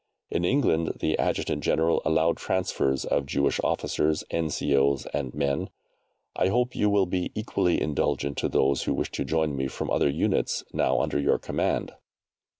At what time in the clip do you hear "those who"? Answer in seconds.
8.49-8.95